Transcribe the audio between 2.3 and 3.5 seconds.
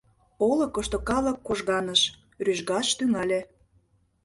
рӱжгаш тӱҥале.